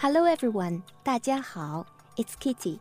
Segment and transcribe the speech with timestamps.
[0.00, 1.86] Hello everyone, 大家好.
[2.16, 2.80] It's Kitty.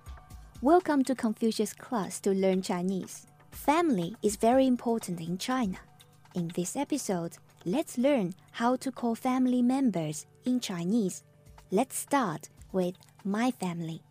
[0.62, 3.28] Welcome to Confucius class to learn Chinese.
[3.52, 5.78] Family is very important in China.
[6.34, 11.24] In this episode, let's learn how to call family members in Chinese.
[11.72, 14.02] Let's start with my family.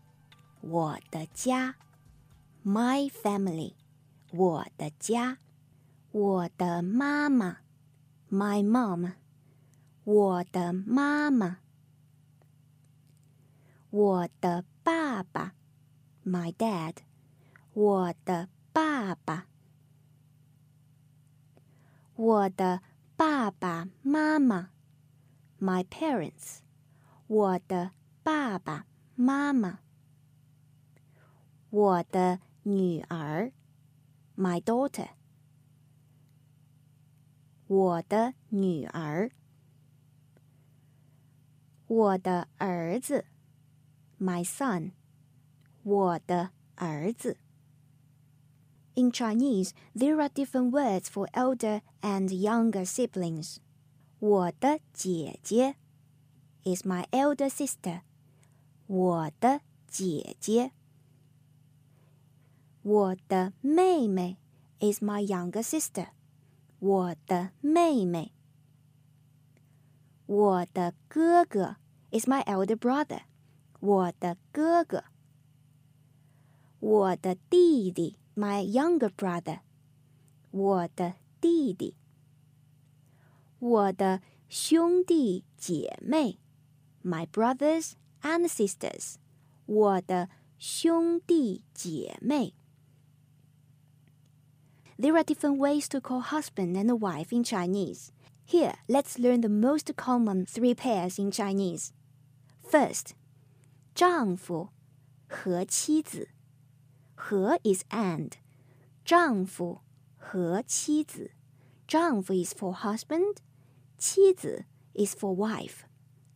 [0.60, 1.76] 我的家
[2.64, 3.74] My family.
[4.32, 5.38] 我的家
[6.10, 7.58] 我的妈妈
[8.30, 9.12] My mom.
[10.04, 11.58] 我的妈妈
[13.91, 15.55] 我的爸爸
[16.23, 16.97] ，my dad，
[17.73, 19.47] 我的爸爸，
[22.13, 22.83] 我的
[23.15, 24.69] 爸爸妈妈
[25.59, 26.59] ，my parents，
[27.25, 28.85] 我的爸爸
[29.15, 29.79] 妈妈，
[31.71, 33.51] 我的女儿
[34.37, 35.09] ，my daughter，
[37.65, 39.31] 我的女儿，
[41.87, 43.25] 我的儿子。
[44.18, 44.92] my son,
[45.82, 47.36] 我的儿子.
[48.96, 53.56] In Chinese, there are different words for elder and younger siblings.
[54.20, 55.74] 我的姐姐
[56.64, 58.02] is my elder sister.
[58.86, 60.72] 我的姐姐。
[62.82, 64.38] 我的妹妹
[64.78, 66.08] is my younger sister.
[66.78, 68.32] 我的妹妹。
[70.26, 71.76] 我的哥哥
[72.10, 73.22] is my elder brother.
[73.80, 75.04] 我的哥哥，
[76.80, 79.60] 我的弟弟，my younger brother，
[80.50, 81.94] 我的弟弟，
[83.58, 86.38] 我的兄弟姐妹，
[87.02, 89.16] my brothers and sisters，
[89.66, 90.28] 我的
[90.58, 92.54] 兄弟姐妹。
[94.96, 98.10] There are different ways to call husband and wife in Chinese.
[98.46, 101.92] Here, let's learn the most common three pairs in Chinese.
[102.62, 103.14] First,
[103.98, 104.70] 丈夫
[105.28, 106.28] 和妻子，
[107.14, 108.32] 和 is and，
[109.04, 109.80] 丈夫
[110.16, 111.32] 和妻子，
[111.86, 113.36] 丈夫 is for husband，
[113.96, 114.64] 妻子
[114.94, 115.84] is for wife.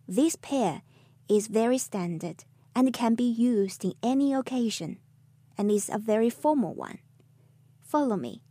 [0.07, 0.83] This pair
[1.29, 2.45] is very standard
[2.75, 4.99] and can be used in any occasion,
[5.57, 6.99] and is a very formal one.
[7.81, 8.43] Follow me.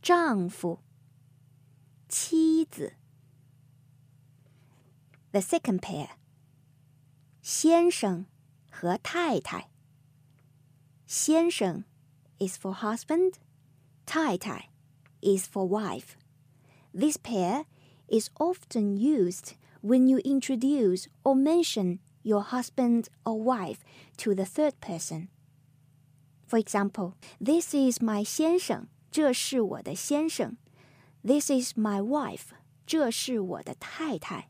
[0.00, 0.80] 丈夫，
[2.08, 2.94] 妻子。
[5.32, 6.08] The second pair.
[7.42, 8.26] 先生。
[8.72, 9.70] 和太太。
[11.06, 11.84] 先生
[12.38, 13.34] is for husband,
[14.06, 14.70] 太太
[15.20, 16.16] is for wife.
[16.92, 17.64] This pair
[18.08, 23.78] is often used when you introduce or mention your husband or wife
[24.18, 25.28] to the third person.
[26.46, 30.56] For example, this is my 先生，这是我的先生。
[31.22, 32.54] This is my wife，
[32.86, 34.48] 这是我的太太。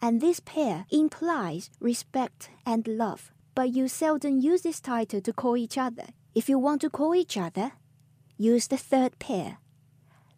[0.00, 5.56] And this pair implies respect and love but you seldom use this title to call
[5.56, 6.06] each other.
[6.34, 7.72] If you want to call each other,
[8.36, 9.58] use the third pair.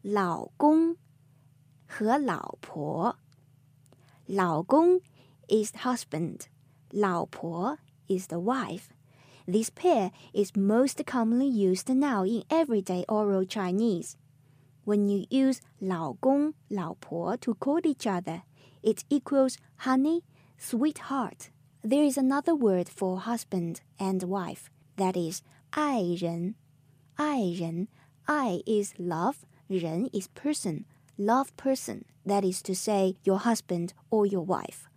[0.02, 0.96] 老公
[1.86, 3.16] 和老婆。
[4.26, 5.00] 老公
[5.48, 6.48] is husband.
[6.90, 7.78] 老婆
[8.08, 8.88] is the wife.
[9.46, 14.16] This pair is most commonly used now in everyday oral Chinese.
[14.84, 18.42] When you use 老公,老婆 to call each other,
[18.82, 20.22] it equals honey,
[20.58, 21.50] sweetheart.
[21.82, 25.42] There is another word for husband and wife, that is
[25.72, 26.54] 爱人.
[27.16, 27.88] 爱人,
[28.26, 30.84] I is love, 人 is person,
[31.18, 34.88] love person, that is to say your husband or your wife.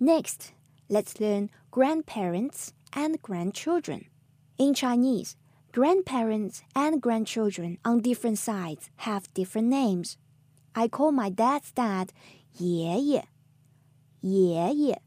[0.00, 0.52] Next,
[0.88, 4.06] let's learn grandparents and grandchildren.
[4.56, 5.36] In Chinese,
[5.72, 10.16] grandparents and grandchildren on different sides have different names.
[10.74, 12.12] I call my dad's dad
[12.58, 13.28] 爷爷,
[14.20, 15.02] 爷爷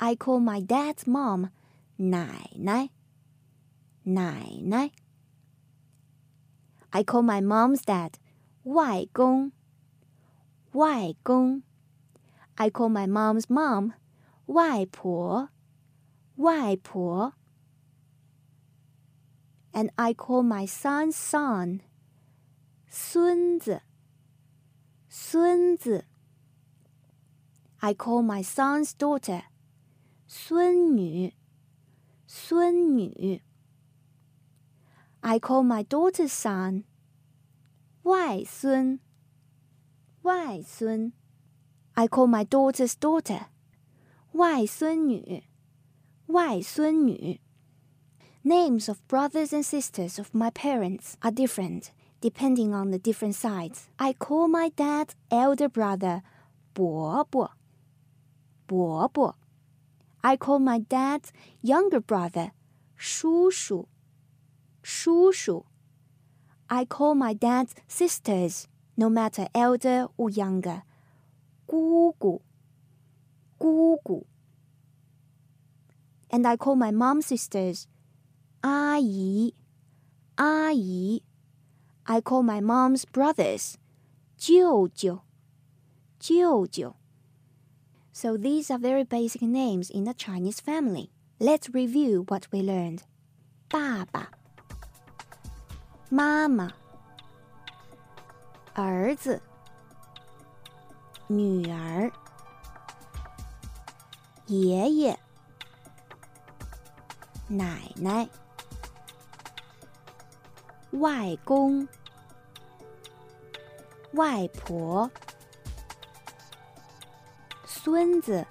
[0.00, 1.50] I call my dad's mom
[1.98, 2.90] Nai Nai.
[4.04, 4.92] Nai Nai.
[6.92, 8.18] I call my mom's dad
[8.62, 9.52] Wai Gong.
[10.72, 11.64] Wai Gong.
[12.56, 13.94] I call my mom's mom
[14.46, 15.48] Wai Po.
[16.36, 17.32] Wai Po.
[19.74, 21.82] And I call my son's son
[22.88, 23.78] Sun Zi.
[25.08, 25.78] Sun
[27.82, 29.42] I call my son's daughter
[30.27, 31.33] 孙女，
[32.25, 33.41] 孙女。
[35.21, 36.83] I call my daughter's son
[38.03, 38.99] 外孙，
[40.23, 41.13] 外孙。
[41.93, 43.47] I call my daughter's daughter
[44.33, 45.43] 外孙女，
[46.25, 47.39] 外孙女。
[48.43, 53.83] Names of brothers and sisters of my parents are different depending on the different sides.
[53.97, 56.23] I call my dad's elder brother
[56.73, 57.51] 伯伯，
[58.65, 59.37] 伯伯。
[60.27, 61.31] I call my dad's
[61.61, 62.51] younger brother
[62.95, 63.87] 叔叔
[64.81, 65.65] 叔叔
[66.67, 70.81] I call my dad's sisters, no matter elder or younger,
[71.65, 72.41] 姑姑
[73.57, 74.25] 姑姑
[76.29, 77.85] And I call my mom's sisters
[78.61, 79.53] 阿姨
[80.35, 81.23] 阿姨
[82.05, 83.75] I call my mom's brothers
[84.37, 85.21] 舅舅
[86.19, 86.95] 舅舅
[88.17, 91.09] So these are very basic names in the Chinese family.
[91.39, 93.03] Let's review what we learned.
[93.69, 94.29] 爸爸
[96.09, 96.71] 妈妈、
[98.75, 99.41] 儿子、
[101.25, 102.11] 女儿、
[104.45, 105.19] 爷爷、
[107.47, 108.29] 奶奶、
[110.91, 111.87] 外公、
[114.13, 115.09] 外婆、
[117.90, 118.44] 孙子、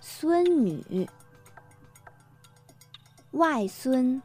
[0.00, 1.10] 孙女、
[3.32, 4.22] 外孙。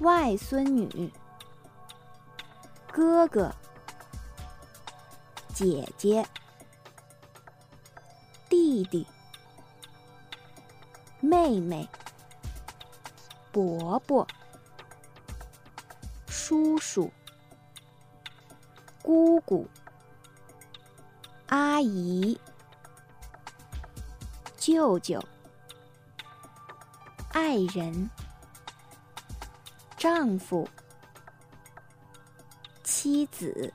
[0.00, 1.12] 外孙女、
[2.92, 3.52] 哥哥、
[5.52, 6.24] 姐姐、
[8.48, 9.04] 弟弟、
[11.18, 11.88] 妹妹、
[13.50, 14.24] 伯伯、
[16.28, 17.10] 叔叔、
[19.02, 19.66] 姑姑、
[21.56, 22.38] 阿姨、
[24.58, 25.18] 舅舅、
[27.32, 28.10] 爱人。
[29.96, 30.68] 丈夫、
[32.84, 33.72] 妻子、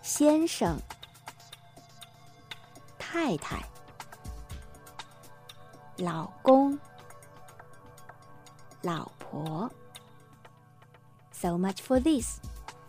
[0.00, 0.80] 先生、
[2.96, 3.60] 太太、
[5.96, 6.78] 老公、
[8.82, 9.68] 老婆。
[11.32, 12.38] So much for this.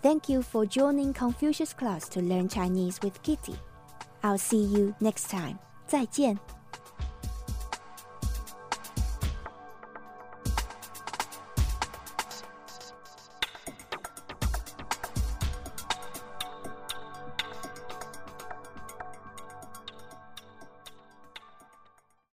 [0.01, 3.55] Thank you for joining Confucius class to learn Chinese with Kitty.
[4.23, 5.59] I'll see you next time.
[5.87, 6.58] 再见。